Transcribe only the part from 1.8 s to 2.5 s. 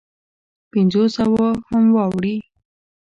واوړي.